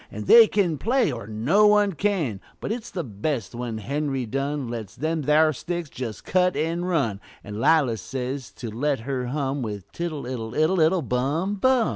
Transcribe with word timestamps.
(An' 0.09 0.23
they 0.25 0.47
can 0.47 0.79
play, 0.79 1.11
er 1.11 1.27
no 1.27 1.67
one 1.67 1.93
can); 1.93 2.41
But 2.59 2.71
it's 2.71 2.89
the 2.89 3.03
best 3.03 3.53
when 3.53 3.77
Henry 3.77 4.25
Dunn 4.25 4.67
Lets 4.67 4.95
them 4.95 5.21
there 5.21 5.53
sticks 5.53 5.91
just 5.91 6.23
cut 6.25 6.55
an' 6.55 6.85
run, 6.85 7.21
An' 7.43 7.59
'Lijah 7.59 7.97
says 7.97 8.49
to 8.53 8.71
let 8.71 9.01
her 9.01 9.27
hum 9.27 9.61
With 9.61 9.91
"Tiddle 9.91 10.25
iddle 10.25 10.55
iddle 10.55 10.79
iddle 10.79 11.03
Bum 11.03 11.53
Bum!" 11.53 11.89